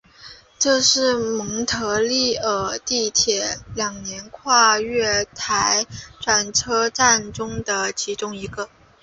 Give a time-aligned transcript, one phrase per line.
[0.57, 5.85] 这是蒙特利尔地铁两个跨月台
[6.19, 7.63] 转车站中
[7.95, 8.67] 其中一个。